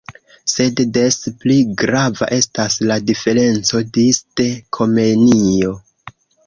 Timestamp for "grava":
1.83-2.31